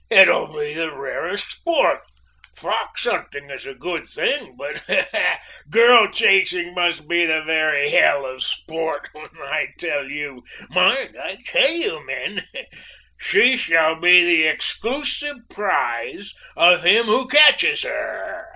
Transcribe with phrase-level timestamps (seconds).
[0.09, 2.01] It will be the rarest sport!
[2.55, 4.83] Fox hunting is a good thing, but
[5.69, 11.15] girl chasing must be the very h l of sport, when I tell you mind,
[11.23, 12.47] I tell you, men
[13.19, 18.47] she shall be the exclusive prize of him who catches her!"